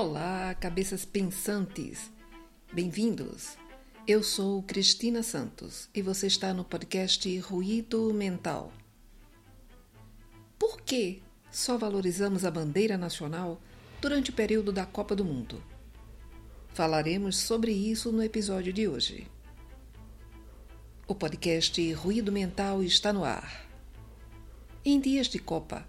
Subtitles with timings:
[0.00, 2.12] Olá, cabeças pensantes!
[2.72, 3.56] Bem-vindos!
[4.06, 8.72] Eu sou Cristina Santos e você está no podcast Ruído Mental.
[10.56, 13.60] Por que só valorizamos a bandeira nacional
[14.00, 15.60] durante o período da Copa do Mundo?
[16.68, 19.26] Falaremos sobre isso no episódio de hoje.
[21.08, 23.68] O podcast Ruído Mental está no ar.
[24.84, 25.84] Em dias de Copa,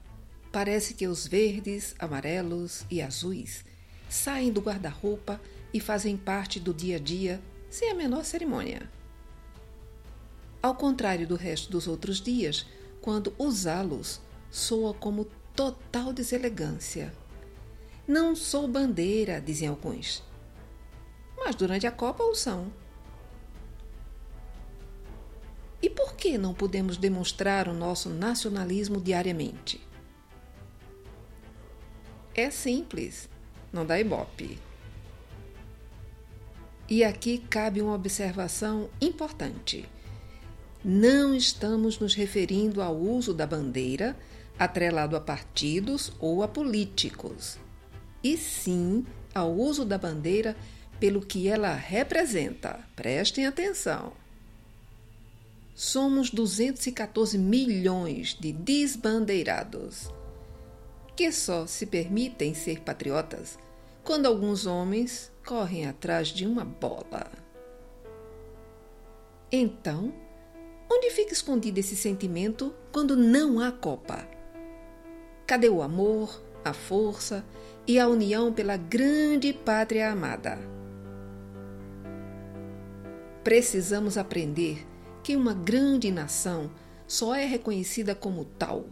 [0.51, 3.69] parece que os verdes, amarelos e azuis
[4.09, 5.39] saem do guarda-roupa
[5.73, 8.89] e fazem parte do dia a dia sem a menor cerimônia.
[10.61, 12.65] Ao contrário do resto dos outros dias,
[13.01, 14.19] quando usá-los
[14.51, 17.13] soa como total deselegância.
[18.07, 20.23] Não sou bandeira, dizem alguns.
[21.37, 22.73] Mas durante a Copa o são.
[25.81, 29.79] E por que não podemos demonstrar o nosso nacionalismo diariamente?
[32.35, 33.29] É simples
[33.71, 34.59] não dá ibope.
[36.89, 39.87] E aqui cabe uma observação importante.
[40.83, 44.17] Não estamos nos referindo ao uso da bandeira
[44.57, 47.57] atrelado a partidos ou a políticos,
[48.23, 50.55] e sim ao uso da bandeira
[50.99, 52.79] pelo que ela representa.
[52.95, 54.11] Prestem atenção.
[55.75, 60.09] Somos 214 milhões de desbandeirados
[61.19, 63.59] que só se permitem ser patriotas
[64.05, 67.29] quando alguns homens correm atrás de uma bola.
[69.51, 70.13] Então,
[70.89, 74.25] onde fica escondido esse sentimento quando não há Copa?
[75.45, 77.43] Cadê o amor, a força
[77.85, 80.57] e a união pela grande pátria amada?
[83.43, 84.87] Precisamos aprender
[85.21, 86.71] que uma grande nação
[87.05, 88.85] só é reconhecida como tal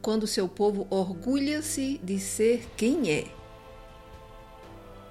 [0.00, 3.26] quando seu povo orgulha-se de ser quem é.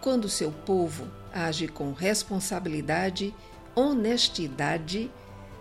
[0.01, 3.33] Quando seu povo age com responsabilidade,
[3.75, 5.11] honestidade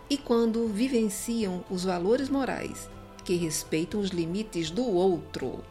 [0.08, 2.88] e quando vivenciam os valores morais
[3.24, 5.64] que respeitam os limites do outro.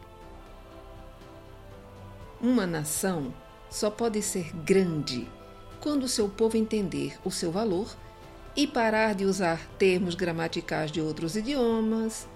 [2.40, 3.32] Uma nação
[3.70, 5.26] só pode ser grande
[5.80, 7.96] quando seu povo entender o seu valor
[8.54, 12.28] e parar de usar termos gramaticais de outros idiomas,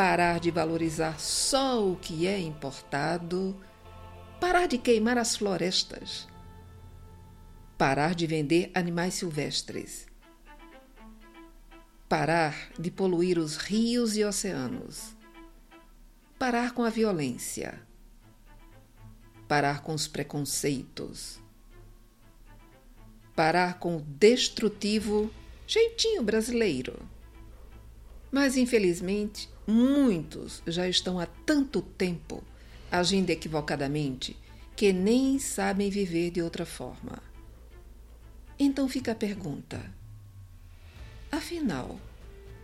[0.00, 3.54] parar de valorizar só o que é importado,
[4.40, 6.26] parar de queimar as florestas,
[7.76, 10.06] parar de vender animais silvestres,
[12.08, 15.14] parar de poluir os rios e oceanos,
[16.38, 17.86] parar com a violência,
[19.46, 21.38] parar com os preconceitos,
[23.36, 25.30] parar com o destrutivo
[25.66, 27.19] jeitinho brasileiro.
[28.30, 32.42] Mas, infelizmente, muitos já estão há tanto tempo
[32.90, 34.36] agindo equivocadamente
[34.76, 37.22] que nem sabem viver de outra forma.
[38.58, 39.78] Então fica a pergunta:
[41.30, 42.00] afinal,